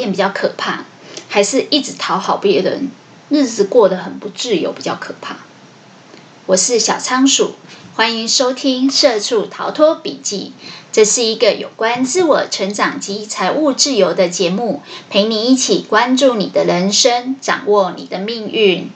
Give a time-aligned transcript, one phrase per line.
[0.00, 0.86] 厌比较可怕，
[1.28, 2.90] 还是一直讨好别人，
[3.28, 5.36] 日子过得很不自由比较可怕？
[6.46, 7.54] 我是小仓鼠，
[7.94, 10.52] 欢迎收听《社畜逃脱笔记》。
[10.90, 18.90] 这是一个有关自我成长及财务自由的节目，陪你一起关注你的人生，掌握你的命运。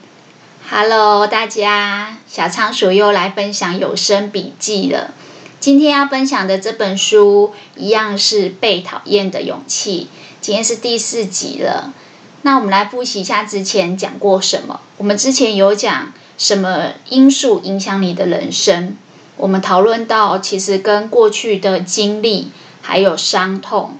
[0.69, 5.13] Hello，大家，小仓鼠又来分享有声笔记了。
[5.61, 10.09] 今天要分享的这本书，一样是《被讨厌的勇气》。
[10.41, 11.93] 今天是第四集了。
[12.43, 14.79] 那我们来复习一下之前讲过什么。
[14.97, 18.95] 我们之前有讲什么因素影响你的人生？
[19.35, 22.51] 我们讨论到，其实跟过去的经历
[22.81, 23.97] 还有伤痛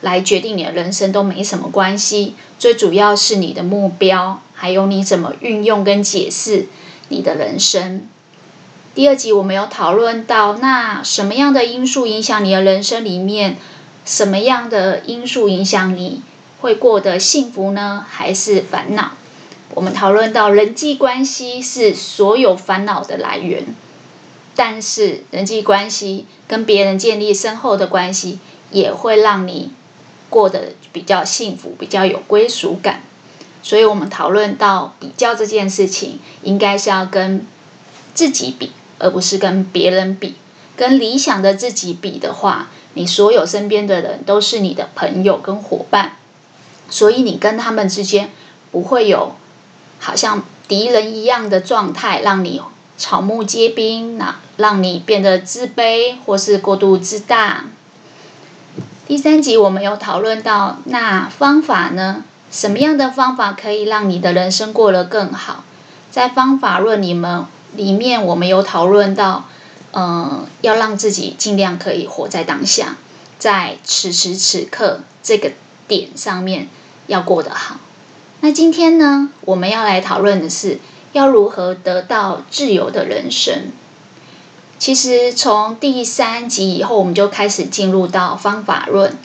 [0.00, 2.34] 来决定你的人生都没什么关系。
[2.58, 6.66] 最主要是你的目标，还有你怎么运用跟解释
[7.08, 8.06] 你的人生。
[8.94, 13.56] 第二集我们有讨论到，那什么样的因素影响你的人生里面，
[14.10, 16.20] 什么样的因素影响你
[16.60, 18.04] 会过得幸福呢？
[18.10, 19.12] 还是烦恼？
[19.72, 23.64] 我们讨论到人际关系是所有烦恼的来源，
[24.56, 28.40] 但是人际关系跟别人建立深厚的关系，
[28.72, 29.70] 也会让你
[30.28, 33.02] 过得比较幸福，比较有归属感。
[33.62, 37.46] 所以我们讨论到比较这件事情，应该是要跟
[38.12, 38.72] 自己比。
[39.02, 40.34] 而不是跟别人比，
[40.76, 46.12] 跟理想的自己比的话，你所有身边的人都是你的朋友跟伙伴，
[46.88, 48.30] 所以你跟他们之间
[48.70, 49.36] 不会有
[49.98, 52.60] 好像敌人一样的状态，让你
[52.96, 57.66] 草木皆兵，那让你变得自卑或是过度自大。
[59.06, 62.24] 第三集我们有讨论到，那方法呢？
[62.50, 65.64] 什么样的方法可以让你的人生过得更好？
[66.10, 67.46] 在方法论你们。
[67.76, 69.44] 里面我们有讨论到，
[69.92, 72.96] 嗯、要让自己尽量可以活在当下，
[73.38, 75.52] 在此时此刻这个
[75.88, 76.68] 点上面
[77.06, 77.76] 要过得好。
[78.40, 80.78] 那今天呢，我们要来讨论的是
[81.12, 83.72] 要如何得到自由的人生。
[84.78, 89.18] 其实从第三集以后，我们就开始进入到方法论，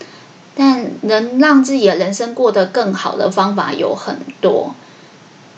[0.54, 4.76] 但能让自己的人生过得更好的方法有很多。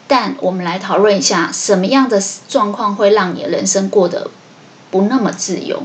[0.08, 4.30] 但我们来讨论一下，什么样的状况会让你的人生过得
[4.98, 5.84] 不那么自由？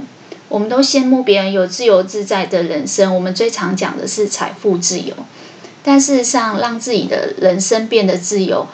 [0.49, 5.15] 我们都羡慕别人有自由自在的人生，我们最常讲的是财富自由。
[5.83, 8.67] 但事实上，让自己的人生变得自由，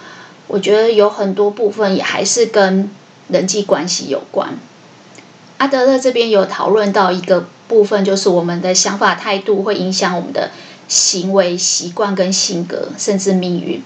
[0.46, 2.90] 我觉得有很多部分也还是跟
[3.28, 4.58] 人际关系有关。
[5.58, 10.50] 阿德勒这边有讨论到一个部分，就是我们的想法态度会影响我们的
[10.86, 13.82] 行为习惯跟性格，甚至命运。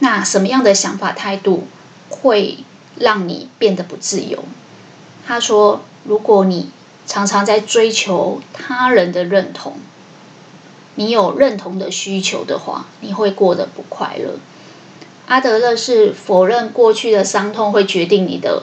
[0.00, 1.66] 那什么样的想法态度
[2.08, 2.58] 会
[2.98, 4.44] 让你变得不自由？
[5.26, 6.70] 他说：“如果你
[7.06, 9.78] 常常在追求他人的认同，
[10.94, 14.34] 你有认同的需求的话，你会过得不快乐。”
[15.26, 18.62] 阿德勒是否认过去的伤痛会决定你的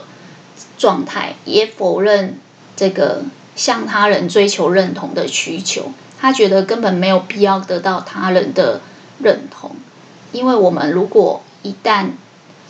[0.78, 2.38] 状态，也否认
[2.74, 3.22] 这个
[3.54, 5.92] 向他人追求认同的需求。
[6.18, 8.80] 他觉得根本没有必要得到他人的
[9.18, 9.76] 认同。
[10.32, 12.12] 因为我们如果一旦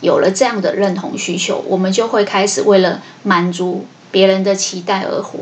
[0.01, 5.39] 有了这样的认同需求，我们就会开始为了满足别人的期待而活。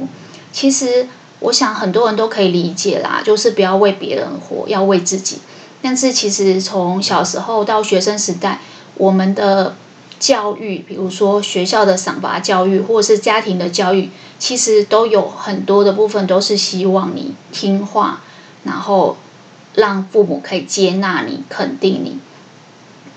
[0.51, 1.07] 其实，
[1.41, 5.37] 我想很多人都可以理解啦，就是不要为别人活，要为自己。
[5.83, 8.61] 但是，其实从小时候到学生时代，
[8.95, 9.75] 我们的
[10.17, 18.23] 教育，比如说学校的赏罚教育，或者是家庭的教育，其实都有很多的部分都是希望你听话，
[18.63, 19.17] 然后。
[19.75, 22.19] 让父母可以接纳你、肯定你。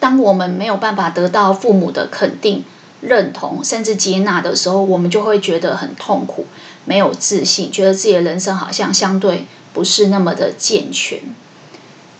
[0.00, 2.65] 当我们没有办法得到父母的肯定、
[3.06, 6.47] 认同，甚至接纳的时候，我们就会觉得很痛苦、
[6.84, 11.21] 没有自信，觉得自己的人生好像相对不是那么的健全。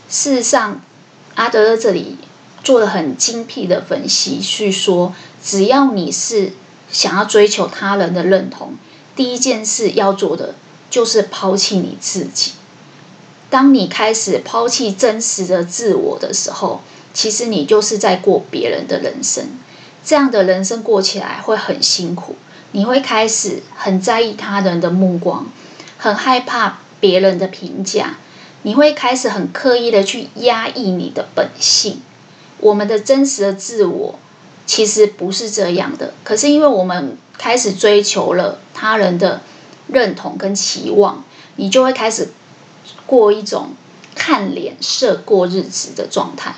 [0.09, 0.81] 事实上，
[1.35, 2.17] 阿德勒这里
[2.63, 6.53] 做了很精辟的分析，去说，只要你是
[6.91, 8.75] 想要追求他人的认同，
[9.15, 10.55] 第一件事要做的
[10.89, 12.53] 就是抛弃你自己。
[13.49, 16.83] 当你开始抛弃真实的自我的时候，
[17.15, 19.45] 其实你就是在过别人的人生。
[20.07, 22.37] 这样的人生过起来会很辛苦，
[22.71, 25.47] 你会开始很在意他人的目光，
[25.99, 28.17] 很害怕别人的评价，
[28.63, 32.01] 你会开始很刻意的去压抑你的本性。
[32.61, 34.19] 我们的真实的自我
[34.65, 39.43] 其实不是这样的，可是因为我们开始追求了他人的
[39.89, 41.23] 认同跟期望，
[41.57, 42.31] 你就会开始。
[43.05, 43.71] 过一种
[44.17, 46.57] 看脸色过日子的状态，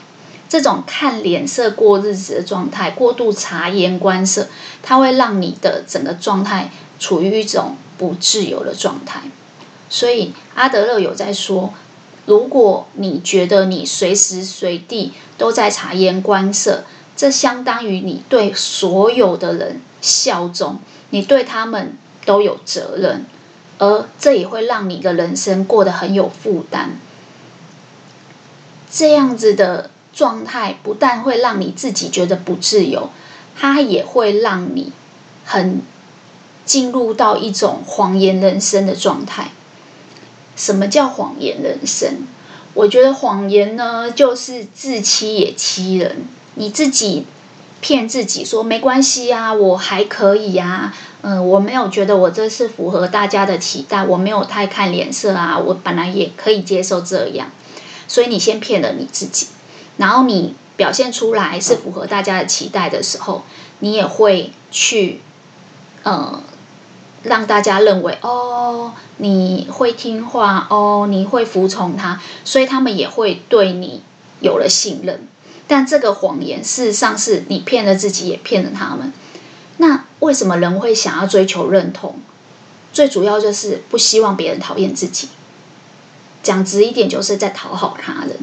[0.49, 4.49] 这种看脸色过日子的状态，过度察言观色，
[4.83, 9.23] 它会让你的整个状态处于一种不自由的状态。
[9.91, 11.75] 所以阿德勒有在说，
[12.27, 16.85] 如果你觉得你随时随地都在察言观色，
[17.17, 20.79] 这相当于你对所有的人效忠，
[21.11, 23.27] 你对他们都有责任，
[23.79, 26.99] 而这也会让你的人生过得很有负担。
[28.91, 33.10] 这样子的状态不但会让你自己觉得不自由，
[33.56, 34.93] 它也会让你
[35.44, 35.82] 很
[36.64, 39.50] 进入到一种谎言人生的状态。
[40.56, 42.26] 什么叫谎言人生？
[42.75, 46.25] 我觉得谎言呢，就是自欺也欺人。
[46.55, 47.26] 你自己
[47.81, 57.50] 骗自己说没关系啊，我还可以啊，嗯，我没有觉得我这是符合大家的期待，我没有太看脸色啊，我本来也可以接受这样。
[58.08, 59.46] 所以你先骗了你自己，
[59.99, 63.45] 然后你表现出来是符合大家的期待的时候，
[63.81, 65.21] 你也会去，
[66.05, 66.43] 呃，
[67.23, 74.03] 让大家认为哦，你会听话哦，你会服从他，所以他们也会对你
[74.41, 75.29] 有了信任。
[75.67, 79.12] 但这个谎言事实上是你骗了自己，也骗了他们。
[79.77, 82.21] 那为什么人会想要追求认同？
[82.93, 85.29] 最主要就是不希望别人讨厌自己。
[86.43, 88.39] 讲直一点，就是在讨好他人，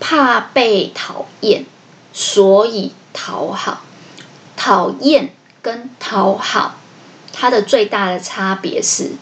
[0.00, 1.64] 怕被讨厌，
[2.12, 3.82] 所以讨好。
[4.56, 6.76] 讨厌跟讨好，
[7.32, 9.12] 它的最大的差别是，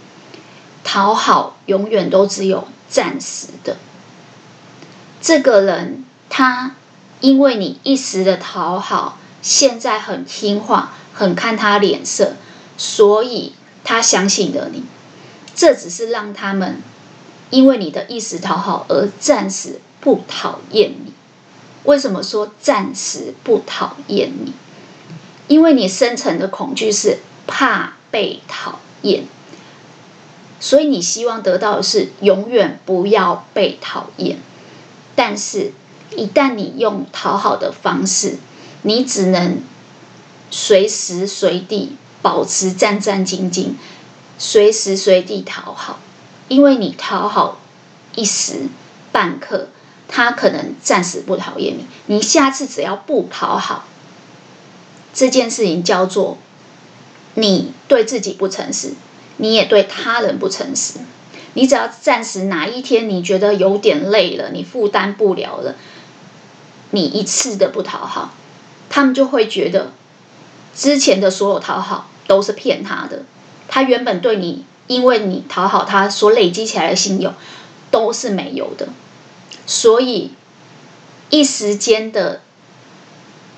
[0.82, 3.76] 讨好永远都只有暂时的。
[5.20, 6.76] 这个人他
[7.20, 12.36] 因为你一时的讨好，现在很听话，很看他脸色，
[12.76, 14.84] 所以他相信了你。
[15.54, 16.82] 这只是让他们。
[17.48, 21.12] 因为你的一时讨好而暂时不讨厌你，
[21.82, 24.52] 为什么说暂时不讨厌你？
[25.48, 27.18] 因为你深层的恐惧是
[27.48, 29.24] 怕被讨厌，
[30.60, 34.38] 所以你希望得到的是永远不要被讨厌。
[35.16, 35.72] 但是，
[36.14, 38.36] 一旦你用讨好的方式，
[38.82, 39.60] 你只能
[40.52, 43.70] 随时随地保持战战兢兢，
[44.38, 45.98] 随时随地讨好。
[46.46, 47.58] 因为你讨好
[48.14, 48.68] 一时
[49.10, 49.70] 半刻，
[50.08, 51.86] 他可能暂时不讨厌你。
[52.06, 53.86] 你下次只要不讨好，
[55.12, 56.38] 这件事情叫做
[57.34, 58.94] 你对自己不诚实，
[59.36, 61.00] 你也对他人不诚实。
[61.54, 65.74] 你只要暂时哪一天你觉得有点累了，你负担不了了，
[66.90, 68.34] 你一次的不讨好，
[68.88, 69.92] 他们就会觉得
[70.74, 73.24] 之前的所有讨好都是骗他的。
[73.68, 74.64] 他原本对你。
[74.88, 77.34] 因为你讨好他所累积起来的信用
[77.90, 78.86] 都是没有的，
[79.66, 80.32] 所以
[81.30, 82.40] 一时间的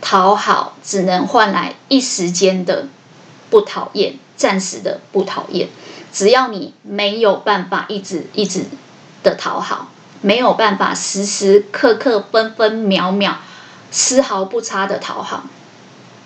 [0.00, 2.88] 讨好只能换来一时间的
[3.50, 5.69] 不讨厌，暂时的不讨厌。
[6.12, 8.64] 只要你没有办法一直一直
[9.23, 9.90] 的讨好，
[10.20, 13.38] 没有办法时时刻刻分分秒秒
[13.90, 15.44] 丝毫不差的讨好，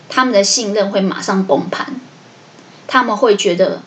[0.09, 2.01] 他们的信任会马上崩盘，
[2.87, 3.83] 他们会觉得。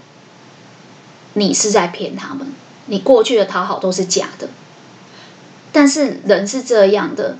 [1.37, 2.47] 你是在骗他们，
[2.85, 4.47] 你过去的讨好都是假的。
[5.75, 7.37] 但是人是这样的，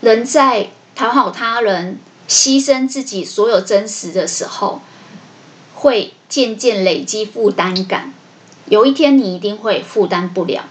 [0.00, 4.80] 人在讨好他人、牺牲自己所有真实的时候，
[5.74, 8.14] 会渐渐累积负担感。
[8.70, 10.64] 有一天你一定会负担不了，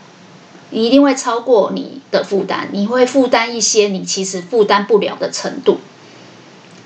[0.71, 5.81] 你一定会超过你的负担，你会负担一些你其实负担不了的程度。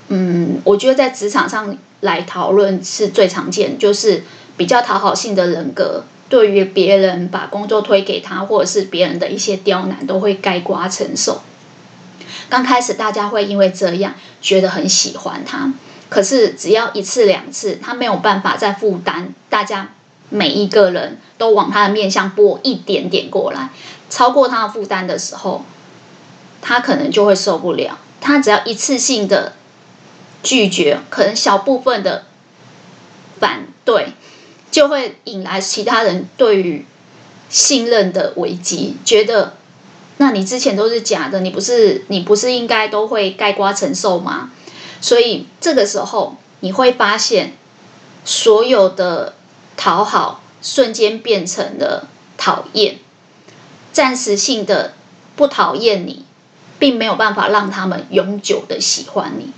[0.09, 4.25] 嗯，我觉得在职场上来讨论是最常见，就是。
[4.57, 11.41] 比较讨好性的人格，对于别人把工作推给他，或者是别人的一些刁难，都会概括承受。
[12.49, 15.71] 刚开始大家会因为这样觉得很喜欢他，
[16.09, 19.93] 可是只要一次两次，他没有办法再负担，大家
[20.29, 23.69] 每一个人都往他的面向拨一点点过来，
[24.09, 25.65] 超过他的负担的时候，
[26.61, 27.97] 他可能就会受不了。
[28.19, 29.53] 他只要一次性的
[30.43, 32.25] 拒绝，可能小部分的
[33.39, 34.13] 反对。
[34.69, 36.85] 就会引来其他人对于
[37.49, 39.55] 信任的危机，觉得
[40.17, 44.51] 那你之前都是假的，你不是你不是应该都会盖瓜承受吗？
[44.99, 47.53] 所以这个时候你会发现，
[48.25, 49.35] 所有的
[49.77, 52.07] 讨好瞬间变成了
[52.37, 52.97] 讨厌，
[53.93, 54.93] 暂时性的
[55.35, 56.25] 不讨厌你，
[56.77, 59.51] 并没有办法让他们永久的喜欢你。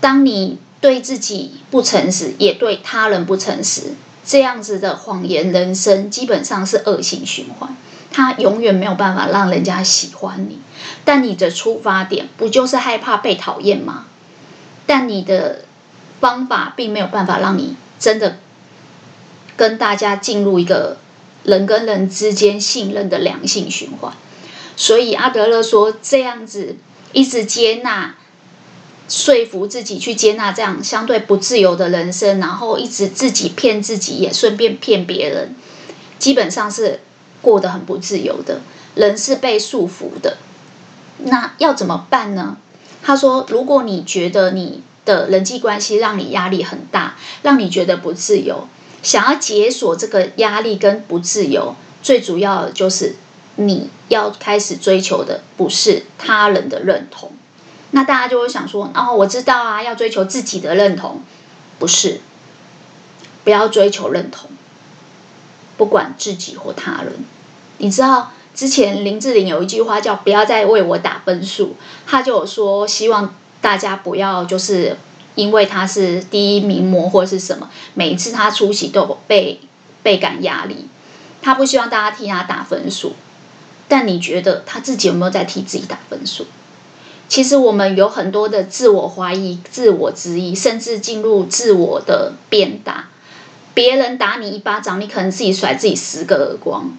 [0.00, 0.58] 当你。
[0.86, 7.76] 对自己不诚实，也对他人不诚实，这样子的谎言人生基本上是恶性循环。
[8.12, 10.60] 他永远没有办法让人家喜欢你，
[11.04, 14.04] 但你的出发点不就是害怕被讨厌吗？
[14.86, 15.64] 但你的
[16.20, 18.38] 方法并没有办法让你真的
[19.56, 20.98] 跟大家进入一个
[21.42, 24.12] 人跟人之间信任的良性循环。
[24.76, 26.76] 所以阿德勒说，这样子
[27.10, 28.14] 一直接纳、
[29.08, 35.54] 说服自己去接纳这样相对不自由的人生，然后一直自己骗自己，也顺便骗别人，
[36.18, 37.00] 基本上是
[37.40, 38.60] 过得很不自由的。
[38.94, 40.38] 人是被束缚的。
[41.18, 42.56] 那要怎么办呢？
[43.02, 48.66] 他说：“如果你觉得你的人际关系让你压力很大，让你觉得不自由，
[49.02, 53.14] 想要解锁这个压力跟不自由，最主要的就是
[53.54, 57.30] 你要开始追求的不是他人的认同。
[57.92, 61.22] 那大家就会想说：哦，我知道啊，要追求自己的认同，
[61.78, 62.20] 不是，
[63.44, 64.50] 不要追求认同，
[65.76, 67.24] 不管自己或他人，
[67.78, 71.76] 你知道。”之前林志玲有一句话叫“不要再为我打分数”，
[72.08, 74.96] 他就有说希望大家不要就是
[75.34, 79.60] 因为他是第一名模或者是什么，每一次他出席都被
[80.02, 80.88] 倍感压力。
[81.42, 83.14] 他不希望大家替他打分数，
[83.88, 86.46] 但你觉得他自己有没有在替自己打分数？
[87.28, 93.08] 其实我们有很多的自我怀疑、自我质疑，甚至进入自我的鞭打。
[93.74, 96.96] 别人打你一巴掌，你可能自己甩自己十个耳光。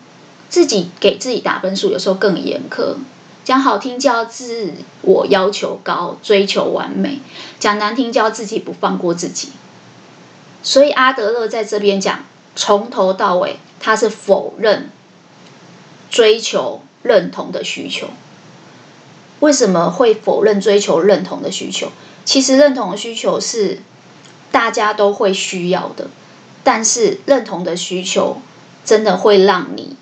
[0.49, 2.95] 自己给自己打分数，有时候更严苛。
[3.43, 7.19] 讲好听叫自我要求高，追求完美；
[7.59, 9.49] 讲难听叫自己不放过自己。
[10.63, 14.89] 所以阿德勒在这边讲，从头到尾他是否认
[16.09, 18.07] 追求认同的需求。
[19.39, 21.91] 为什么会否认追求认同的需求？
[22.25, 23.81] 其实认同的需求是
[24.51, 26.07] 大家都会需要的，
[26.63, 28.41] 但是认同的需求
[28.83, 29.95] 真的会让你。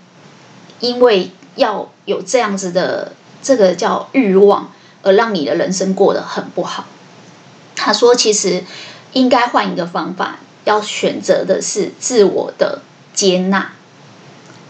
[0.80, 4.72] 因为要有这样子的这个叫欲望，
[5.04, 6.86] 而让你的人生过得很不好。
[7.76, 8.64] 他说，其实
[9.14, 12.82] 应该换一个方法，要选择的是自我的
[13.14, 13.74] 接纳。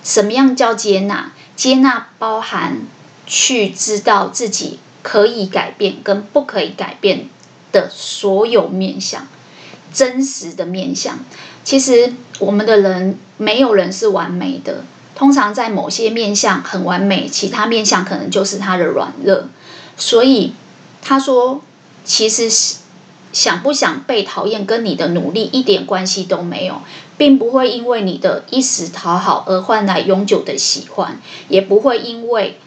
[0.03, 1.31] 什么样叫接纳？
[1.55, 2.79] 接纳包含
[3.25, 7.29] 去知道自己可以改变跟不可以改变
[7.71, 9.27] 的所有面相，
[9.93, 11.19] 真实的面相。
[11.63, 14.83] 其实我们的人没有人是完美的。
[15.15, 19.45] 通常在某些面相很完美，其他面相可能就是他的软弱。
[19.95, 20.53] 所以
[21.01, 21.61] 他说，
[22.03, 22.75] 其实是
[23.31, 26.81] 想不想被讨厌跟你的努力一点关系都没有，
[27.17, 32.59] 并不会因为你的一时讨好而换来永久的喜欢，也不会因为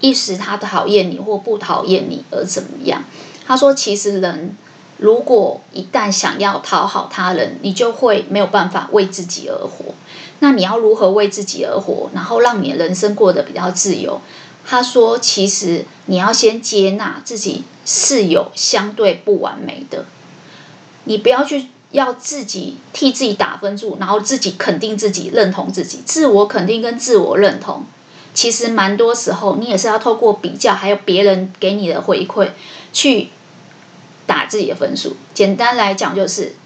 [0.00, 3.04] 一时他讨厌你或不讨厌你而怎么样。
[3.46, 4.56] 他说，其实人
[4.98, 9.94] 如果一旦想要讨好他人，你就会没有办法为自己而活。
[10.40, 14.20] 那你要如何为自己而活，然后让你的人生过得比较自由？
[14.66, 20.06] 他说，其实你要先接纳自己是有相对不完美的，
[21.04, 26.02] 你不要去要自己替自己打分数，然后自己肯定自己、认同自己。
[26.06, 27.84] 自我肯定跟自我认同，
[28.34, 32.50] 其实蛮多时候你也是要透过比较，还有别人给你的回馈
[32.92, 33.30] 去
[34.26, 35.16] 打自己的分数。
[35.32, 36.56] 简单来讲，就是。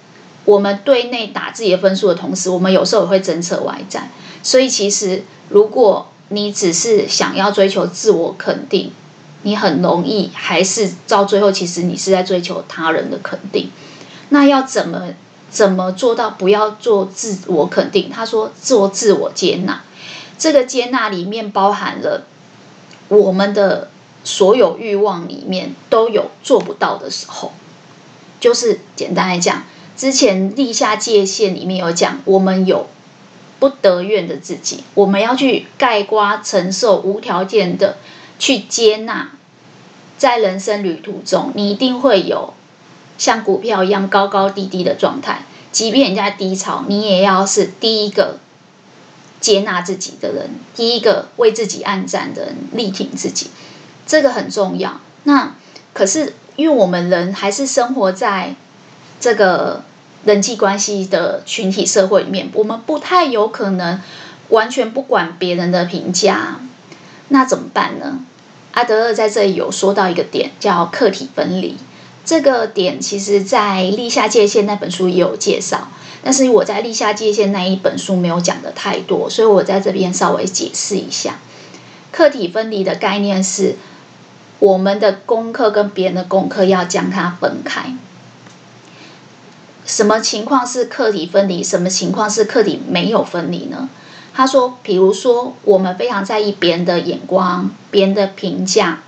[0.45, 4.09] 我们对内打自己的分数的同时，我们有时候也会侦测外在。
[4.41, 8.91] 所以，其实如果你只是想要追求自我肯定，
[9.43, 13.69] 你很容易还是到最后，其实你是在追求他人的肯定。
[14.29, 15.13] 那要怎么
[15.51, 18.09] 怎么做到不要做自我肯定？
[18.09, 19.83] 他说做自我接纳，
[20.39, 22.25] 这个接纳里面包含了
[23.09, 23.91] 我们的
[24.23, 27.51] 所有欲望里面都有做不到的时候，
[28.39, 29.63] 就是简单来讲。
[29.97, 32.87] 之前立下界限里面有讲，我们有
[33.59, 37.97] 不得愿的自己，我们要去盖瓜承受无条件的
[38.39, 39.31] 去接纳，
[40.17, 42.53] 在人生旅途中，你一定会有
[43.17, 45.43] 像股票一样高高低低的状态，
[45.73, 48.39] 即便人家低潮，你也要是第一个
[49.39, 53.51] 接纳自己的人，第一个为自己按赞的人，力挺自己，
[54.05, 54.99] 这个很重要。
[55.23, 55.55] 那
[55.93, 58.55] 可是因为我们人还是生活在
[59.19, 59.83] 这个。
[60.25, 64.01] 人际关系的群体社会里面，我们不太有可能
[64.49, 66.59] 完全不管别人的评价，
[67.29, 68.19] 那怎么办呢？
[68.73, 71.77] 阿德勒在这里有说到一个点，叫客体分离。
[72.25, 75.87] 这个点其实在《立下界限》那本书也有介绍，
[76.23, 81.39] 但是我在《立下界限》那一本书没有讲的太多，所以我在这边稍微解释一下。
[82.11, 83.77] 客体分离的概念是，
[84.59, 87.95] 我们的功课跟别人的功课要将它分开。
[89.85, 91.63] 什么情况是客体分离？
[91.63, 93.89] 什么情况是客体没有分离呢？
[94.31, 99.03] 他说，比如说，我们非常在意别人的眼光、别人的评价，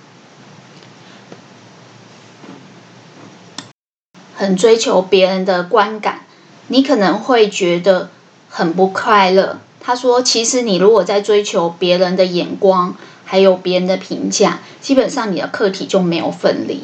[4.35, 6.21] 很追求别人的观感，
[6.67, 8.09] 你可能会觉得
[8.49, 16.83] 很不快乐，他说，其实你如果在追求别人的眼光，还有别人的评价，基本上你的课题就没有分离，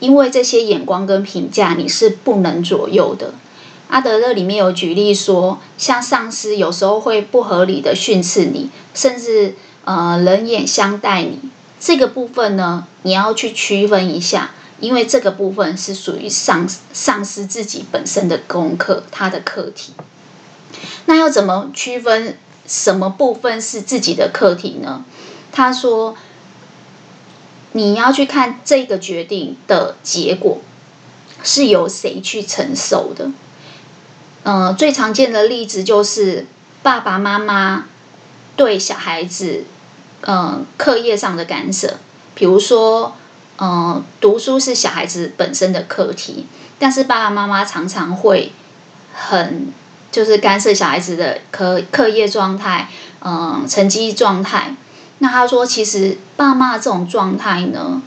[0.00, 3.34] 因为这些眼光跟评价你是不能左右的。
[3.88, 11.38] 阿德勒里面有举例说，像上司有时候会不合理的训斥你，甚至呃冷眼相待你，
[11.78, 14.52] 这个部分呢，你要去区分一下，
[14.82, 19.94] 因为这个部分是属于上上司自己本身的功课，他的课题。
[21.06, 22.36] 那要怎么区分
[22.66, 25.04] 什么部分是自己的课题呢？
[25.52, 26.16] 他说，
[27.72, 30.60] 你要去看这个决定的结果
[31.44, 33.30] 是由谁去承受的。
[34.42, 36.46] 呃，最常见的例子就是
[36.82, 37.86] 爸爸妈妈
[38.56, 39.64] 对小孩子，
[40.22, 41.98] 呃，课业上的干涉。
[42.34, 43.14] 比如说，
[43.62, 46.48] 呃，读书是小孩子本身的课题，
[46.80, 48.50] 但是爸爸妈妈常常会
[49.14, 49.72] 很
[50.10, 52.88] 就是干涉小孩子的课课业状态，
[53.24, 54.74] 嗯、成绩状态。
[55.18, 58.02] 那他说，其实爸妈这种状态呢，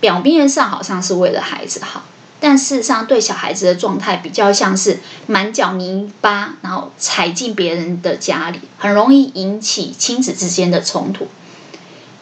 [0.00, 2.02] 表面上好像是为了孩子好。
[2.40, 11.28] 但事实上，对小孩子的状态比较像是满脚泥巴，然后踩进别人的家里，很容易引起亲子之间的冲突。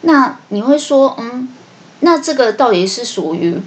[0.01, 1.47] 那你会说，嗯，
[2.05, 3.61] 那这个到底是属于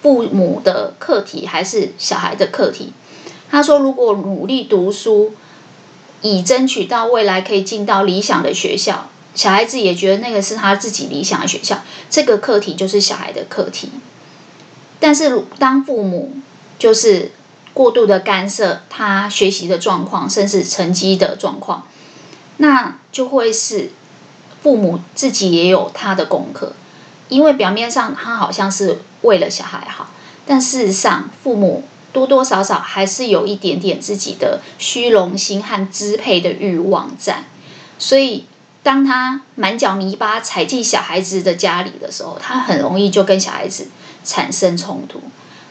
[0.00, 2.92] 父母的课题还是小孩的课题？
[3.50, 5.32] 他说，如果努力读书，
[6.22, 13.90] 以争取到未来可以进到理想的学校，小孩子也觉得那个是他自己理想的学校，这个课题就是小孩的课题。
[15.00, 16.32] 但是，当父母
[16.78, 17.32] 就是
[17.74, 21.88] 过度的干涉他学习的状况，甚至成绩的状况，
[22.58, 23.90] 那就会是
[24.62, 26.74] 父母自己也有他的功课。
[27.30, 30.10] 因为表面上他好像是为了小孩好，
[30.46, 37.44] 但事实上，父母多多少少还是有一点点自己的虚荣心和支配的欲望在。
[37.98, 38.44] 所以，
[38.82, 43.88] 当他满脚泥巴踩进小孩子的家里的时候，他很容易就跟小孩子。
[44.22, 45.18] 产生冲突，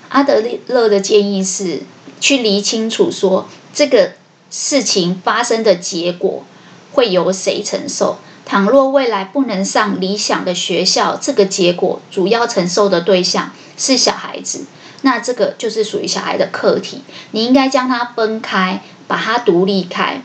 [0.09, 1.83] 阿德勒的建议是
[2.19, 4.13] 去理清楚，说这个
[4.49, 6.43] 事情发生的结果
[6.91, 8.17] 会由谁承受。
[8.49, 14.65] 倘若未来不能上理想的学校，这个结果主要承受的对象是小孩子，
[15.03, 17.03] 那这个就是属于小孩的课题。
[17.29, 20.23] 你应该将它分开，把它独立开，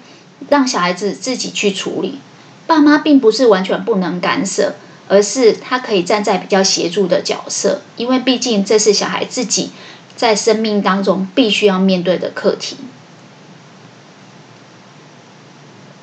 [0.49, 2.19] 让小孩子自己去处理。
[2.67, 4.77] 爸妈并不是完全不能干涉。
[5.07, 9.71] 而是他可以站在比较协助的角色，因为毕竟这是小孩自己
[10.17, 12.79] 在生命当中必须要面对的课题。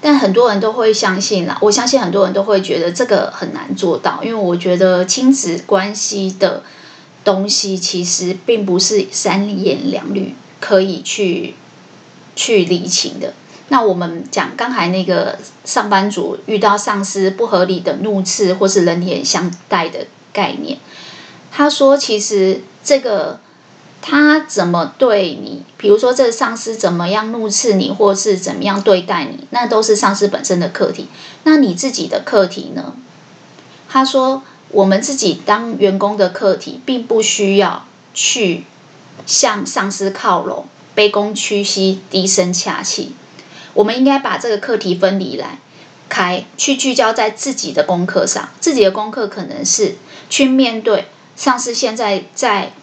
[0.02, 6.64] 但很多人都会相信啦，我相信很多人都会觉得这个很难做到，因为我觉得亲子关系的
[7.24, 11.54] 东西其实并不是三言两语可以去
[12.36, 13.34] 去理清的。
[13.68, 20.80] 那我们讲刚才那个上班族遇到上司不合理的怒斥或是冷眼相待的概念，
[21.52, 23.40] 他说其实这个
[24.02, 31.08] 他怎么对你，比如说这上司怎么样怒斥你，或是怎么样对待你，那都是上司本身的课题。
[31.44, 32.96] 那你自己的课题呢？
[33.88, 38.66] 他说我们自己当员工的课题，并不需要去
[39.26, 43.16] 向上司靠拢，卑躬屈膝，低声下气。
[43.74, 45.60] 我们应该把这个课题分离来
[46.10, 48.50] 开，去聚焦在自己的功课上。
[48.60, 49.96] 自己的功课可能是
[50.30, 52.74] 去面对上司现在在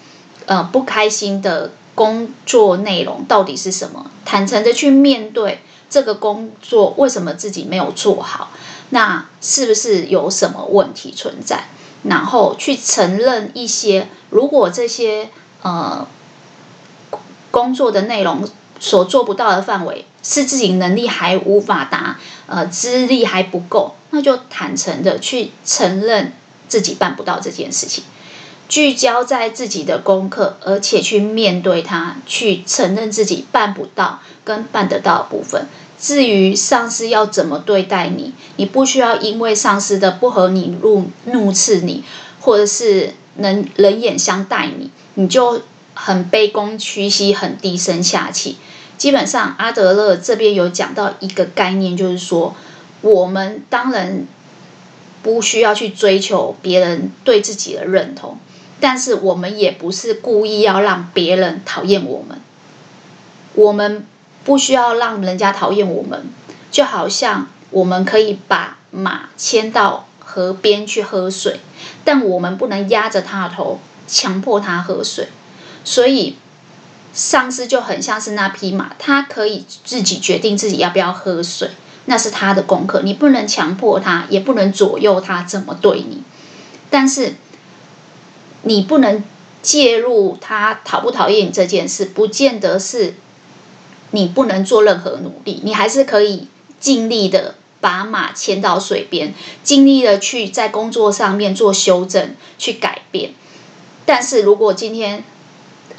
[0.48, 8.50] 呃不开心的工作内容到底是什么，坦诚的去面对这个工作为什么自己没有做好，
[8.90, 11.68] 那是不是有什么问题存在？
[12.02, 15.30] 然后去承认一些，如果这些
[15.62, 16.06] 呃
[17.52, 18.48] 工作的内容。
[18.80, 26.32] 所做不到的范围是自己能力还无法达，呃，资历还不够，那就坦诚的去承认
[26.68, 28.04] 自己办不到这件事情，
[28.68, 35.66] 聚焦在自己的功课，而且去面对它，去承认自己办不到跟办得到的部分。
[35.98, 42.04] 至于上司要怎么对待你，你不需要因为上司的不合你怒怒斥你，
[42.40, 45.62] 或者是能冷眼相待你，你就。
[46.00, 48.56] 很卑躬屈膝，很低声下气。
[48.96, 52.54] 基本上，阿德勒这边有讲到一个概念，就是说，
[53.00, 54.24] 我们当然
[55.20, 58.38] 不需要去追求别人对自己的认同，
[58.80, 62.40] 但是我们也不是故意要让别人讨厌我们。
[63.54, 64.06] 我们
[64.44, 66.26] 不需要让人家讨厌我们，
[66.70, 71.60] 就好像我们可以把马牵到河边去喝水，
[72.04, 75.28] 但我们不能压着它的头，强迫它喝水。
[75.84, 76.36] 所以，
[77.14, 81.70] 上司就很像是那匹马，他可以自己决定自己要不要喝水，
[82.04, 86.22] 那是他的功课，你不能强迫他，也不能左右他怎么对你。
[86.90, 87.34] 但是
[88.68, 89.24] 你不能
[89.62, 93.14] 介入他讨不讨厌你这件事，不见得是
[94.10, 99.32] 你不能做任何努力，你还是可以尽力的把马牵到水边，
[99.64, 103.32] 尽力的去在工作上面做修正，去改变。
[104.04, 105.24] 但是如果今天，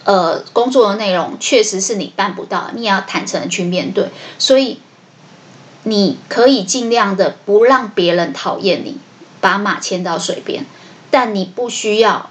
[0.04, 4.10] 呃，工作的内容确实是你办不到，你也要坦诚的去面对。
[4.38, 4.80] 所以，
[5.84, 8.98] 你可以尽量的不让别人讨厌你，
[9.42, 10.66] 把马牵到水边，
[11.10, 12.30] 但你不需要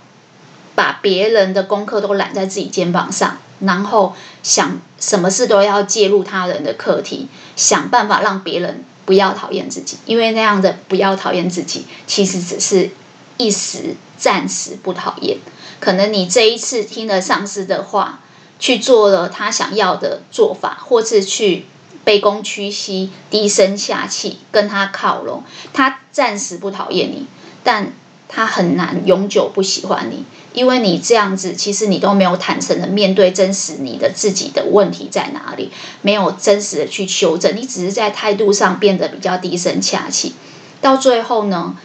[0.79, 4.14] 把别人的功课都揽在自己肩膀上，然后
[4.45, 12.93] 想什么事都要介入他人的课题，想办法让别人不要讨厌自己，因为那样的不要讨厌自己，其实只是
[13.38, 15.38] 一时暂时不讨厌。
[15.81, 18.21] 可能你这一次听了上司的话，
[18.61, 21.64] 去做了他想要的做法，或是去
[22.07, 27.27] 卑躬屈膝、低声下气跟他靠拢，他暂时不讨厌你，
[27.64, 27.93] 但
[28.29, 35.70] 他很难永久不喜欢你，因为你这样子，其实你都没有坦诚的面对真实你的自己的问题在哪里，
[36.02, 40.34] 没有真实的去修正，你只是在态度上变得比较低声下气，
[40.80, 41.76] 到最后呢？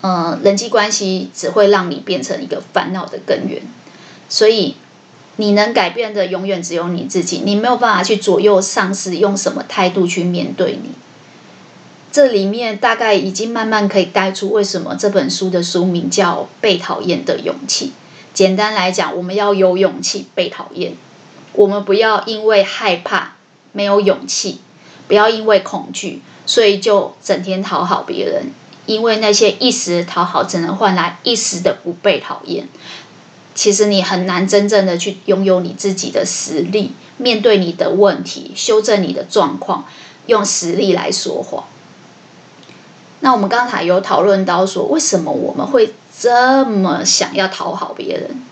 [0.00, 3.62] 呃，人际关系只会让你变成一个烦恼的根源，
[4.28, 4.74] 所以
[5.36, 10.90] 你能改变的永远只有你自己，你没有办法去左右上司用什么态度去面对你。
[12.12, 17.86] 这里面大概已经慢慢可以带出为什么这本书的书名叫《被讨厌的勇气》。
[18.34, 20.92] 简单来讲，我们要有勇气被讨厌，
[21.54, 23.36] 我们不要因为害怕、
[23.72, 24.60] 没有勇气，
[25.08, 28.52] 不要因为恐惧，所以就整天讨好别人。
[28.84, 32.68] 因为那些一时的讨好，只能换来一时的不被讨厌。
[33.54, 39.86] 其实你很难真正的去拥有你自己的实力，面对你的问题，修正你的状况，
[40.26, 41.64] 用实力来说话。
[43.24, 48.42] 那我们刚才有讨论到说，为什么我们会这么想要讨好别人？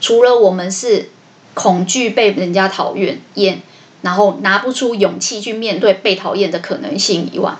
[0.00, 1.10] 除了我们是
[1.54, 3.62] 恐惧被人家讨厌，厌，
[4.02, 7.56] 然后拿不出勇气去面对被讨厌的可能性以外。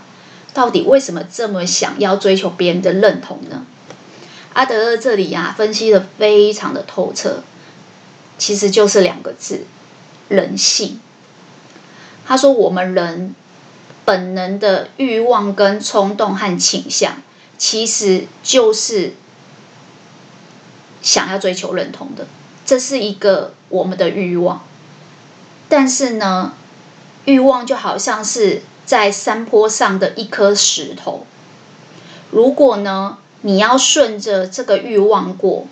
[0.53, 3.65] 到底为什么这么想要追求别人的认同呢？
[4.53, 7.45] 阿德勒这里呀、啊，分析得非常的透彻，
[8.39, 9.67] 其实就是两个字：
[10.29, 10.99] 人性。
[12.27, 13.37] 他说，我们人
[14.07, 17.19] 本能的欲望跟冲动和倾向，
[17.59, 19.13] 其实就是
[21.03, 22.27] 想要追求认同的，
[22.65, 24.65] 这是一个我们的欲望。
[25.69, 26.55] 但是呢，
[27.27, 28.63] 欲望就好像是。
[28.87, 31.27] 在山坡上的一颗石头，
[32.31, 35.67] 如果呢，你要顺着这个欲望过，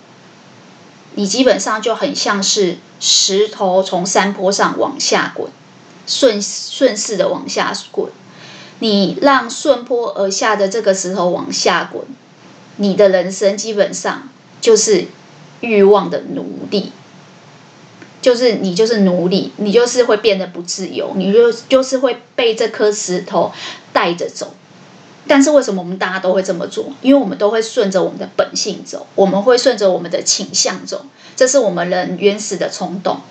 [1.13, 5.49] 你基本上就很像是石头从山坡上往下滚，
[6.05, 8.11] 顺顺势的往下滚。
[8.79, 12.03] 你让顺坡而下的这个石头往下滚，
[12.77, 14.29] 你的人生基本上
[14.61, 15.05] 就是
[15.61, 16.91] 欲望的奴隶。
[18.21, 23.51] 就是你就是奴隶，你就是会变得不自由，你就就是会被这颗石头
[23.93, 24.55] 带着走。
[25.27, 26.91] 但是为什么我们大家都会这么做？
[27.03, 33.21] 因为我们都会顺着我们的本性走，我们会顺着我们的倾向走，这是我们人原始的冲动。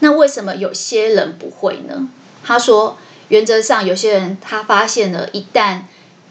[0.00, 2.10] 那为什么有些人不会呢？
[2.44, 2.98] 他说，
[3.32, 5.84] 原则上有些人他发现了，一旦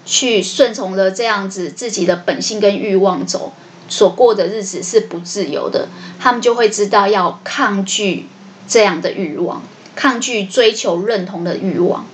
[0.06, 3.54] 去顺从了这样子自己的本性跟欲望走。
[3.90, 5.88] 所过的日子是不自由的，
[6.20, 8.28] 他们就会知道要抗拒
[8.68, 9.64] 这样的欲望，
[9.96, 12.06] 抗拒追求认同的欲望。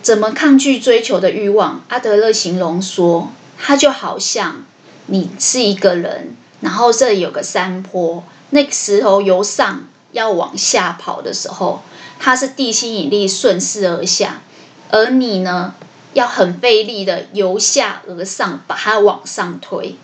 [0.00, 1.84] 怎么抗拒追求的欲望？
[1.88, 4.64] 阿德勒形容说，他就好像
[5.04, 11.82] 你是一个人，然后这里有个山坡，那个石头由上要往下跑的时候，
[12.24, 14.42] 它是地心引力顺势而下，
[14.90, 15.74] 而你呢，
[16.12, 19.96] 要很费力的由下而上把它往上推。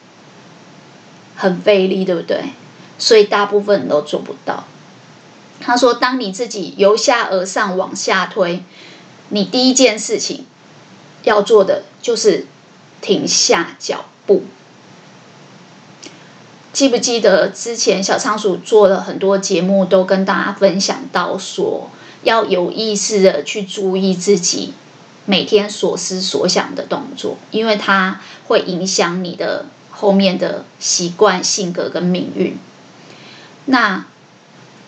[1.36, 2.46] 很费力，对不对？
[2.98, 4.64] 所以大部分人都做不到。
[5.60, 8.64] 他说：“当你自己由下而上往下推，
[9.28, 10.44] 你第一件事情
[11.22, 12.48] 要做的就是
[13.00, 14.42] 停下脚步。
[16.72, 21.88] 记不记得之前小仓鼠做了很多节目，都跟大家分享到说，
[22.22, 24.74] 要有意识的去注意自己
[25.26, 32.56] 每天所思所想的动作，因为它会影响你的。”后面的习惯、性格跟命运，
[33.64, 34.06] 那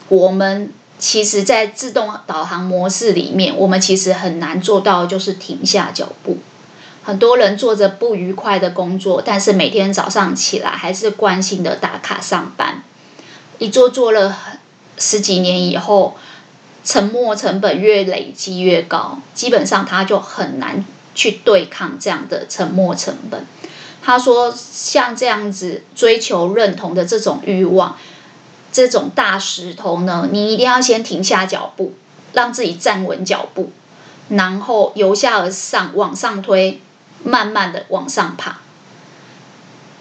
[0.09, 6.39] 我们其实，在自动导航模式里面，我们其实很难做到，就是停下脚步。
[7.03, 12.85] 很多人做着不愉快的工作，但是每天早上起来还是惯性的打卡上班，
[13.59, 14.39] 一做做了
[14.97, 16.17] 十几年以后，
[16.91, 23.47] 沉没成本越累积越高，基本上他就很难去对抗这样的沉没成本。
[24.03, 27.97] 他说，像这样子追求认同的这种欲望，
[28.73, 31.95] 这种大石头呢，你一定要先停下脚步，
[32.33, 33.71] 让自己站稳脚步，
[34.29, 36.81] 然后由下而上往上推，
[37.23, 38.59] 慢慢的往上爬。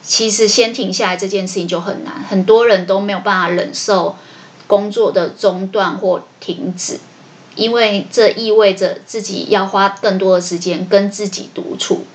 [0.01, 4.15] 其实先停下来这件事情就很难，很多人都没有办法忍受
[4.69, 6.99] 工作的中断或停止，
[7.55, 12.05] 因为这意味着自己要花更多的时间跟自己独处，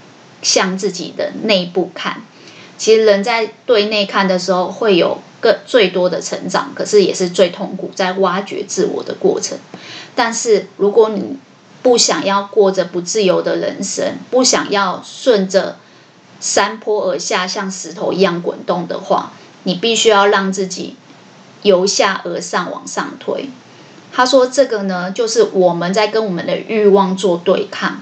[0.40, 2.22] 向自己的内部看。
[2.78, 9.58] 其实人在对内看的时候，会有更最多的成长，可是也是最痛苦，在挖掘自我的过程。
[10.14, 11.36] 但是如果你
[11.82, 15.76] 不想要过着不自由的人生，不想要顺着
[16.38, 19.32] 山坡而下，像石头一样滚动的话，
[19.64, 20.96] 你必须要让自己
[21.64, 23.50] 由下而上往上推。
[24.12, 28.00] 他说：“这个呢，就是我们在跟我们的欲望做对抗。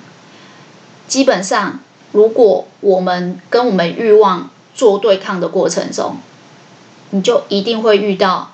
[1.08, 1.80] 基本上，
[2.12, 6.18] 如果我们跟我们欲望，做对抗的过程中，
[7.10, 8.52] 你就一定会遇到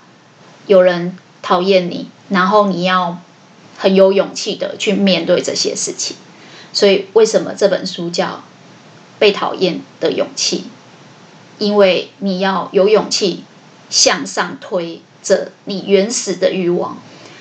[0.66, 3.18] 有人讨厌你，然后你要
[3.76, 6.16] 很有勇气的去面对这些事情。
[6.72, 8.26] 所以，为什么这本书叫
[9.18, 10.58] 《被讨厌的勇气》？
[11.58, 13.42] 因为你要有勇气
[13.90, 16.98] 向上推着你原始的欲望，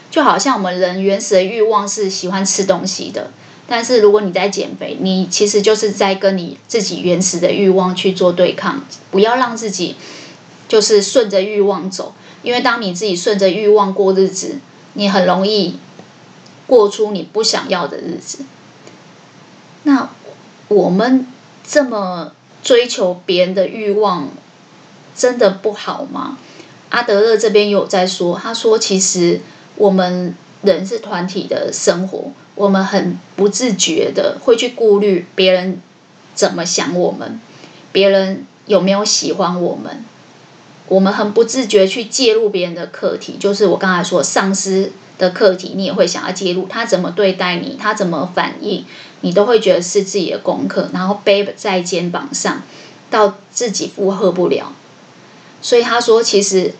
[0.09, 3.31] 就好像我们人原始的欲望是喜欢吃东西的。
[3.69, 8.81] 但是如果你在减肥，你其实就是在跟你自己原始的欲望去做对抗，
[9.11, 9.97] 不要让自己
[10.69, 14.59] 就是顺着欲望走，因为当你自己顺着欲望过日子，
[14.93, 15.77] 你很容易
[16.65, 18.45] 过出你不想要的日子。
[19.83, 20.09] 那
[20.69, 21.27] 我们
[21.67, 22.31] 这么
[22.63, 24.29] 追求别人的欲望，
[25.17, 26.37] 真的不好吗？
[26.89, 29.41] 阿德勒这边有在说，他说其实
[29.75, 30.35] 我们。
[30.63, 35.79] 人是团体的生活，我们很不自觉的会去顾虑别人
[36.33, 37.39] 怎么想我们，
[37.91, 40.03] 别人有没有喜欢我们，
[40.87, 48.83] 我们很不自觉去介入别人的课题，就是我刚才说上司的课题，你也会想要介入，他怎么对待你，他怎么反应，
[49.21, 52.63] 你都会觉得是自己的功课，然后背在肩膀上，
[53.11, 54.73] 到自己负荷不了，
[55.61, 56.73] 所以他说其实。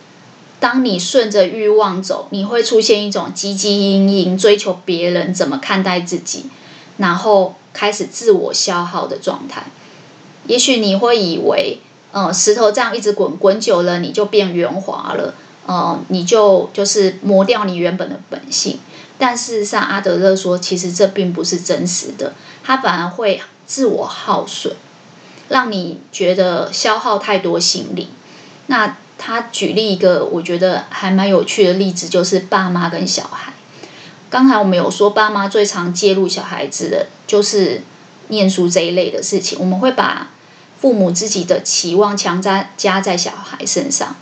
[0.60, 6.46] 当你顺着欲望走，你会出现一种汲汲营营追求别人怎么看待自己，
[6.96, 9.66] 然后开始自我消耗的状态。
[10.48, 11.78] 也许你会以为，
[12.10, 15.32] 呃，石头这样一直滚，滚久了你就变圆滑了，
[15.64, 18.80] 呃，你就就是磨掉你原本的本性。
[19.16, 22.32] 但事实上，阿德勒说，其实这并不是真实的，
[22.64, 24.74] 他反而会自我耗损，
[25.48, 28.08] 让你觉得消耗太多心力。
[28.68, 28.96] 那。
[29.20, 33.52] 他举例一个我觉得还蛮有趣的例子，就是爸妈跟小孩。
[34.30, 37.82] 刚才我们有说，爸妈最常介入小孩子的，就是
[38.28, 39.58] 念书这一类的事情。
[39.58, 40.30] 我们会把
[40.80, 44.14] 父母自己的期望强加加在小孩身上。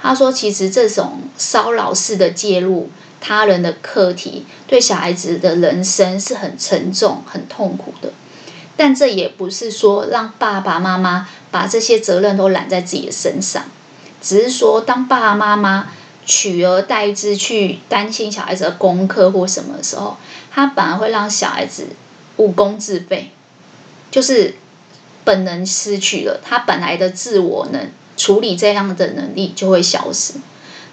[0.00, 2.88] 他说，其实这种骚扰式的介入
[3.20, 8.14] 他人的课题，对小孩子的人生是很沉重、很痛苦的。
[8.78, 13.64] 但这也不是说让爸爸妈妈把这些责任都揽在自己的身上。
[14.20, 15.88] 只是说，当爸爸妈妈
[16.26, 20.16] 取而代之去担心小孩子的功课或什么的时候，
[20.50, 21.86] 他反而会让小孩子
[22.36, 23.30] 无功自废，
[24.10, 24.56] 就是
[25.24, 30.34] 本能失去了，他本来的自我能处理这样的能力就会消失。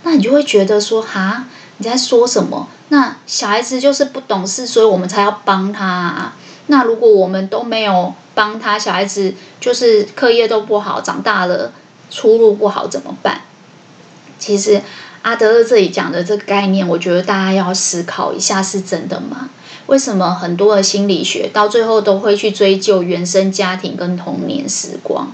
[0.04, 1.46] 那你就会觉得说，哈，
[1.78, 2.68] 你在说什么？
[2.90, 6.36] 那小孩子就是不懂事，所以我们才要帮他啊。
[6.68, 11.72] 那如果我们都没有帮他，小孩子就是课业都不好，长大了。
[12.10, 13.42] 出路不好怎么办？
[14.38, 14.82] 其实
[15.22, 19.50] 阿德勒这里讲的这个概念，我觉得大家要思考一下，是真的吗？
[19.88, 25.32] 为什么很多的心理学到最后都会去追究原生家庭跟童年时光？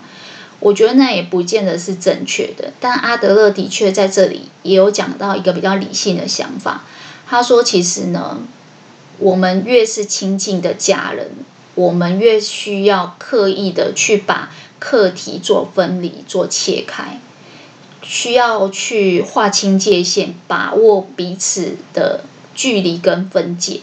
[0.60, 2.72] 我觉得那也不见得是正确的。
[2.80, 6.84] 但阿德勒的确在这里也有讲到一个比较理性的想法。
[7.28, 8.38] 他说，其实呢，
[9.18, 11.32] 我们越是亲近的家人，
[11.76, 14.52] 我们越需要刻意的去把。
[14.82, 17.20] 课题做分离、做切开，
[18.02, 22.22] 需要去划清界限，把握彼此的
[22.56, 23.82] 距离跟分界，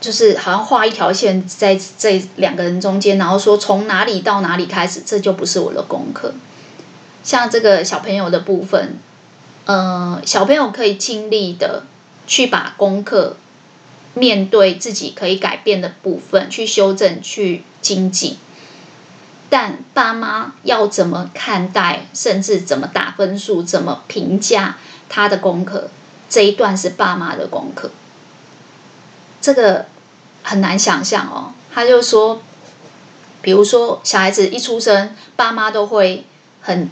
[0.00, 6.32] 就是好像画一条线在这两个人中间，然后说从哪里到哪里开始，这就不是我的功课。
[7.22, 8.96] 像这个小朋友的部分，
[9.66, 11.82] 呃，小朋友可以尽力的
[12.26, 13.36] 去把功课
[14.14, 18.38] 面对自己可以改变的部分去修正、去精进。
[19.48, 24.76] 但爸妈要怎么看待，甚至怎么打分数，怎么评价
[25.08, 25.90] 他的功课，
[26.28, 27.90] 这一段是爸妈的功课。
[29.40, 29.86] 这个
[30.42, 31.52] 很难想象哦。
[31.72, 32.40] 他就说，
[33.42, 36.24] 比如说小孩子一出生，爸妈都会
[36.62, 36.90] 很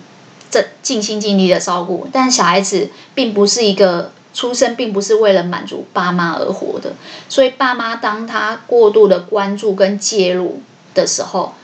[0.50, 6.92] 尽尽心尽力的照顾，但小孩子并不是一个出生，并不是为了满足爸妈而活的。
[7.28, 10.62] 所以爸妈当他过度的关注跟介入
[10.94, 11.54] 的时候，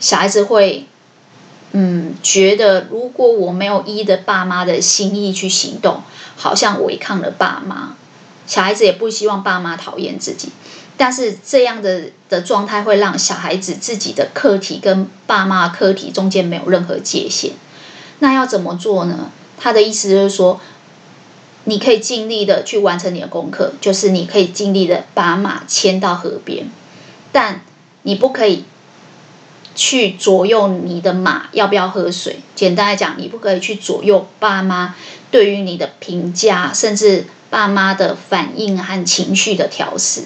[0.00, 0.86] 小孩子会。
[1.72, 6.00] 嗯，觉得如果我没有依着爸妈的心意去行动，
[6.34, 7.94] 好像违抗了爸妈。
[8.46, 10.48] 小孩子也不希望爸妈讨厌自己，
[10.96, 17.52] 但是这样的的状态会让小孩子自己的课题跟爸妈课题中间没有任何界限。
[18.20, 19.30] 那要怎么做呢？
[19.58, 20.58] 他的意思就是说，
[21.64, 26.70] 你可以尽力的去完成你的功课，就是你可以尽力的把马牵到河边，
[27.30, 27.60] 但
[28.04, 28.64] 你不可以。
[29.78, 32.40] 去左右你的马要不要喝水？
[32.56, 34.96] 简单来讲，你不可以去左右爸妈
[35.30, 40.24] 对于你的评价，甚至爸妈的反应和情绪的调试。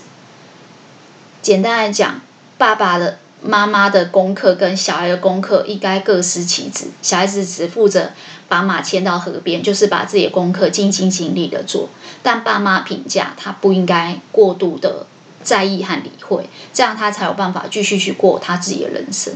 [1.43, 2.23] 简单来讲，
[2.57, 6.87] 爸爸的、妈妈的功课跟小孩的功课应该各司其职。
[7.03, 8.13] 小孩子只负责
[8.49, 11.91] 把马牵到河边，就是把自己的功课尽心尽力的做。
[12.23, 15.07] 但爸妈评价，他不应该过度的。
[15.43, 19.35] 在意和理会，这样他才有办法继续去过他自己的人生。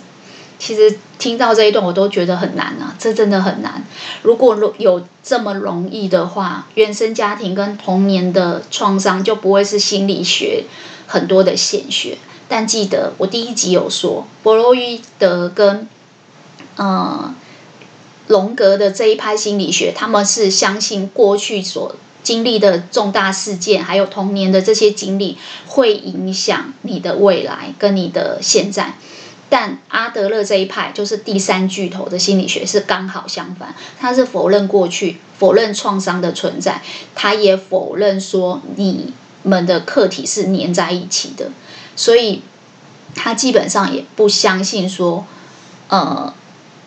[0.58, 3.84] 其实听到这一段，我都觉得很难啊，这真的很难。
[4.22, 10.64] 如果有这么容易的话，原生家庭跟童年的创伤就不会是心理学
[11.06, 12.16] 很多的显学。
[12.48, 15.86] 但记得我第一集有说，弗洛伊德跟
[16.76, 17.34] 呃
[18.28, 21.94] 荣格的这一派心理学，他们是相信过去所。
[22.26, 28.94] 经历的重大事件，还有童年的这些经历，会影响你的未来跟你的现在。
[29.48, 33.76] 但阿德勒这一派，就是第三巨头的心理学，是刚好相反。
[34.00, 36.82] 他是否认过去，否认创伤的存在，
[37.14, 41.52] 他也否认说你们的课题是黏在一起的。
[41.94, 42.42] 所以，
[43.14, 45.24] 他基本上也不相信说，
[45.86, 46.34] 呃。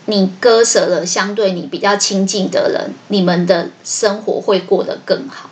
[0.10, 5.52] 你割舍了相对你比较亲近的人，你们的生活会过得更好。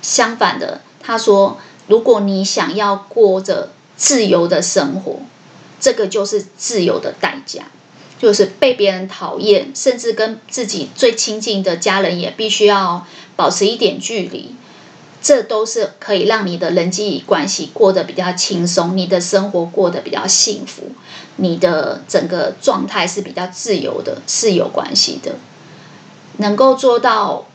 [0.00, 5.16] 相反的，他说，如果你想要过着自由的生活，
[5.78, 7.64] 这个就是自由的代价，
[8.18, 14.54] 就是被别人讨厌，甚至跟自己最亲近的家人也必须要保持一点距离。
[15.22, 20.84] 这都是可以让你的人际关系过得比较轻松，你的生活过得比较幸福，
[21.40, 25.32] 你的整个状态是比较自由的，是有关系的。
[26.36, 27.46] 能够做到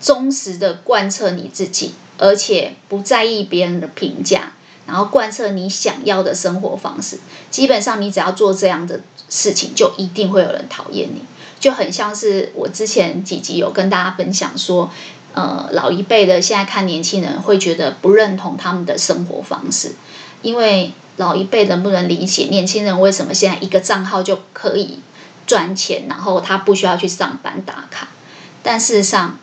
[0.00, 4.52] 忠实的贯彻你自己，而且不在意别人的评价，
[4.86, 7.18] 然后贯彻你想要的生活方式，
[7.50, 11.22] 基本上你只要做这样的事情，就一定会有人讨厌你。
[11.58, 14.90] 就很像是我之前几集有跟大家分享说。
[15.36, 19.92] 呃，老一辈的现在看年轻人会觉得不认同他们的生活方式，
[20.40, 25.00] 因为老一辈能不能理解年轻人为什么现在一个账号就可以
[25.46, 28.08] 赚钱，然后他不需要去上班打卡。
[28.62, 29.38] 但事实上，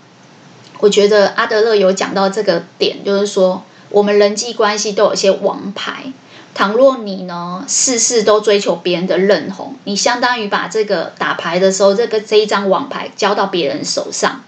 [0.79, 6.11] 我觉得阿德勒有讲到这个点，就是说我们人际关系都有一些王牌，
[6.53, 14.43] 倘若你呢事事都追求别人的认同，你相当于把这个打牌的时候，这个这一张王牌交到别人手上。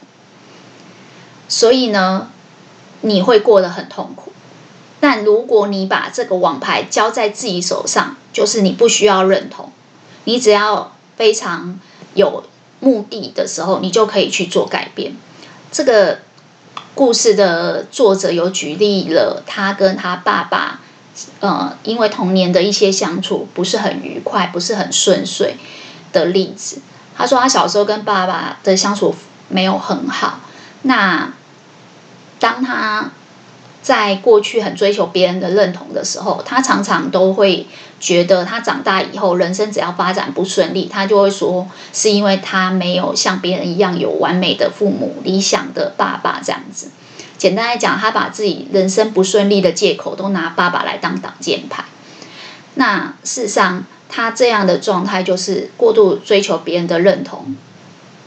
[1.48, 2.30] 所以呢，
[3.02, 4.34] 你会过得很痛苦。
[5.08, 9.72] 但如果你把这个王牌交在自己手上，就是你不需要认同，
[10.24, 11.80] 你只要非常
[12.16, 12.44] 有
[12.80, 15.16] 目的的时候，你就可以去做改变。
[15.72, 16.22] 这个
[16.96, 20.80] 故事的作者有举例了他跟他爸爸，
[21.40, 25.58] 呃，因为童年的一些相处不是很愉快，不是很顺遂
[26.12, 26.82] 的例子。
[27.16, 29.14] 他说他小时候跟爸爸的相处
[29.50, 30.40] 没有很好。
[30.82, 31.32] 那
[32.40, 33.12] 当他
[33.86, 37.68] 在过去很追求别人的认同的时候，他常常都会
[38.00, 46.90] 觉得他长大以后人生只要发展不顺利，他就会说是因为他没有像别人一样有完美的父母、理想的爸爸这样子。
[47.38, 51.86] 简单来讲，他把自己人生不顺利的借口都拿爸爸来当挡箭牌。
[52.74, 57.56] 那事实上，他这样的状态就是过度追求别人的认同，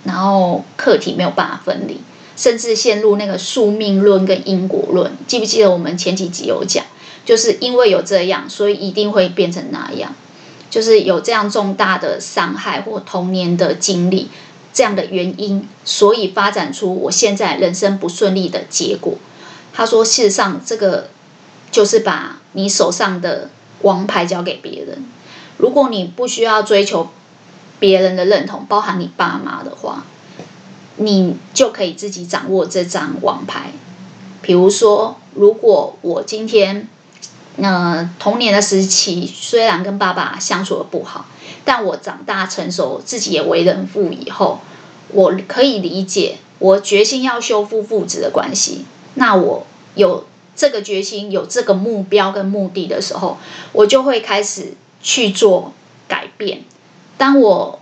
[0.05, 2.01] 然后课题没有办法分离。
[2.39, 6.85] 甚至陷入那个宿命论跟因果论，记不记得我们前几集有讲，
[7.25, 10.15] 就是因为有这样，所以一定会变成那样，
[10.71, 14.31] 就是有这样重大的伤害或童年的经历
[14.73, 19.15] 这样的原因，所以发展出我现在人生不顺利的结果。
[19.73, 21.09] 他说，事实上这个
[21.73, 23.51] 就是把你手上的
[23.83, 25.05] 王牌交给别人，
[25.57, 27.09] 如果你不需要追求
[27.81, 30.05] 别人的认同，包含你爸妈的话。
[30.99, 33.73] 你就可以自己掌握这张王牌。
[34.43, 36.89] 比如说，如果我今天，
[37.57, 41.27] 呃，童年的时期虽然跟爸爸相处的不好，
[41.65, 44.61] 但我长大成熟，自己也为人父以后，
[45.09, 48.85] 我可以理解，我决心要修复父子的关系。
[49.15, 50.25] 那我有
[50.55, 53.39] 这个决心，有这个目标跟目的的时候，
[53.73, 55.73] 我就会开始去做
[56.07, 56.63] 改变。
[57.17, 57.81] 当我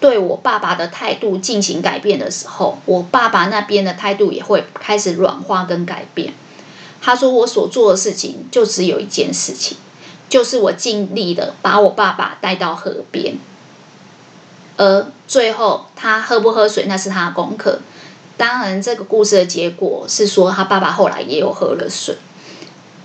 [0.00, 6.34] 对我爸爸的态度进行改变的时候，我爸爸那边的态度也会开始软化跟改变。
[7.00, 9.76] 他说：“我所做的事情就只有一件事情，
[10.28, 13.36] 就是我尽力的把我爸爸带到河边，
[14.76, 17.80] 而最后他喝不喝水那是他的功课。
[18.36, 22.16] 当然，这个故事的结果是说他爸爸后来也有喝了水，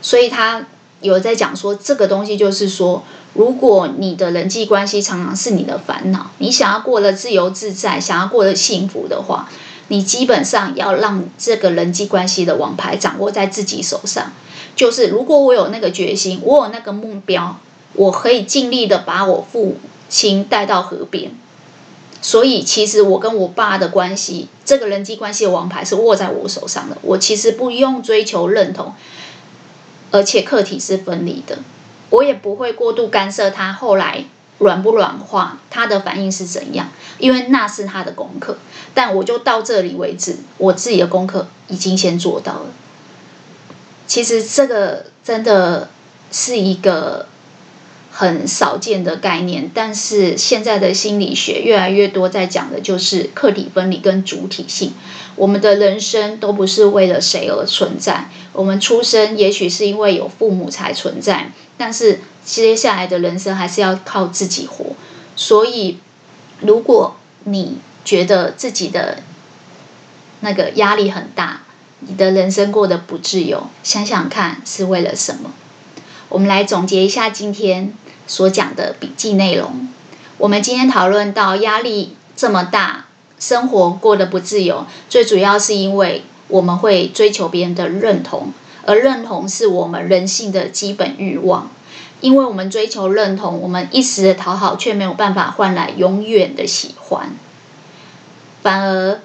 [0.01, 0.65] 所以他
[1.03, 3.03] 有在讲说这个东西就是说。”
[3.35, 9.49] 如果你的人际关系常常是你的烦恼，你想要过得自由自在，想要过得幸福的话，
[9.87, 14.33] 你基本上要让这个人际关系的王牌掌握在自己手上。
[14.75, 17.57] 就是如果我有那个决心，我有那个目标，
[17.93, 19.77] 我可以尽力的把我父
[20.09, 21.31] 亲带到河边。
[22.21, 26.97] 所以，其实我跟我爸的关系，这个人际关系的王牌是握在我手上的。
[27.01, 28.93] 我其实不用追求认同，
[30.13, 31.57] 而且客体是分离的。
[32.11, 34.25] 我也不会过度干涉他后来
[34.59, 38.57] 软不软化，他的反应是怎样，因为那是他的功课。
[38.93, 42.67] 但我就到这里为止，我自己的功课已经先做到了。
[44.05, 45.89] 其实这个真的
[46.31, 47.27] 是一个
[48.15, 54.93] 很少见的概念，但是现在的心理学越来越多在讲的就是客体分离跟主体性。
[55.35, 61.51] 我们的人生都不是为了谁而存在，我们出生也许是因为有父母才存在。
[61.75, 64.95] 但是接下来的人生还是要靠自己活，
[65.35, 65.97] 所以
[66.61, 69.23] 如果你觉得自己的
[70.41, 71.63] 那个压力很大，
[72.01, 75.51] 你的人生过得不自由，想想看是为了什么？
[76.29, 77.93] 我们来总结一下今天
[78.27, 79.87] 所讲的笔记内容。
[80.37, 83.05] 我们今天讨论到压力这么大，
[83.39, 88.53] 生活过得不自由，最主要是因为我们会追求别人的认同。
[88.85, 91.71] 而认同是我们人性的基本欲望，
[92.19, 97.31] 因为我们追求认同，我们一时的讨好却没有办法换来永远的喜欢。
[98.61, 99.21] 反而，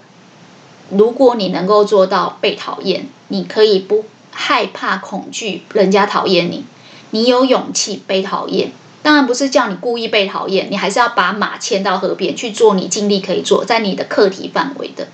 [0.90, 6.64] 如果你能够做到被讨厌，你可以不害怕、恐惧人家讨厌你，
[7.10, 8.70] 你有勇气被讨厌。
[9.08, 15.08] 当然不是叫你故意被讨厌，你还是要把马牵到河边去做你尽力可以做在你的课题范围的。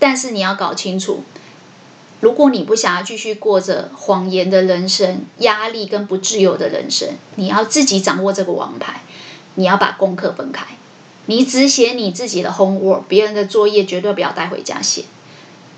[0.00, 1.22] 但是你要搞清楚。
[2.18, 9.02] 如果你不想要继续过着谎言的人生、压力跟不自由的人生，你要自己掌握这个王牌。
[9.54, 10.66] 你要把功课分开，
[11.26, 15.04] 你只写你自己的 homework，别人的作业绝对不要带回家写。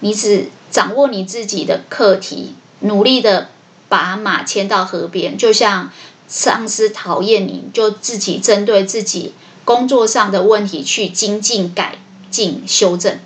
[0.01, 3.49] 你只掌握你自己的课题，努力的
[3.91, 5.37] 把马牵到河边。
[5.37, 5.93] 就像
[6.29, 11.99] 上司讨厌你，就自己针对自己工作上的问题去精进、改
[12.31, 13.19] 进、修正。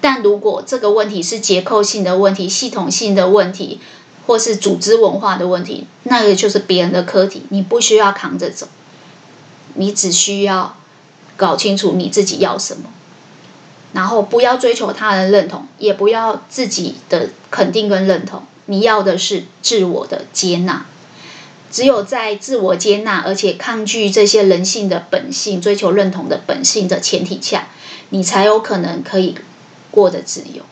[0.00, 3.80] 但如果这个问题是结构性的问题、系统性的问题，
[4.26, 8.68] 或是组织文化的问题，那个就是别人的课题，你不需要扛着走，
[9.74, 10.76] 你只需要
[11.36, 12.90] 搞清楚你自己要什么，
[13.92, 20.86] 然后不要追求他人认同，也不要自己的肯定跟认同，你要的是自我的接纳。
[21.70, 27.68] 只有在自我接纳，而且抗拒这些人性的本性、追求认同的本性的前提下，
[28.10, 29.34] 你才有可能可以。
[29.90, 30.62] 过得自由。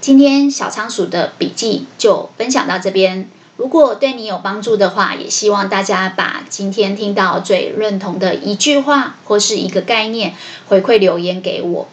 [0.00, 3.28] 今天小仓鼠的笔记就分享到这边。
[3.58, 10.34] 如果对你有帮助的话，也希望大家把今天听到最认同的一句话或是一个概念
[10.66, 11.88] 回馈留言给我，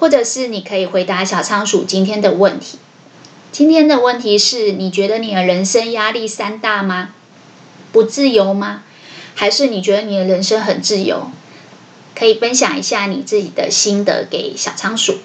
[0.00, 2.78] 或者是你可以回答小仓鼠今天的问题。
[3.52, 7.10] 今天的问题是你觉得你的人生压力山大吗？
[7.92, 8.82] 不自由吗？
[9.34, 11.30] 还是你觉得你的人生很自由？
[12.14, 15.18] 可以分享一下你自己的心得给小仓鼠。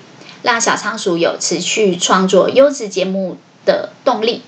[0.43, 4.41] 让小仓鼠有持续创作优质节目的动力，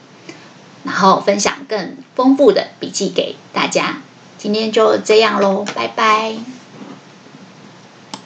[0.83, 4.01] 然后分享更丰富的笔记给大家。
[4.37, 6.54] 今天就这样喽，拜拜。